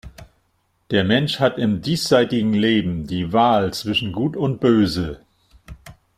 Der 0.89 1.03
Mensch 1.03 1.39
hat 1.39 1.59
im 1.59 1.83
diesseitigen 1.83 2.53
Leben 2.55 3.05
die 3.05 3.33
Wahl 3.33 3.71
zwischen 3.71 4.13
Gut 4.13 4.35
und 4.35 4.59
Böse. 4.59 5.21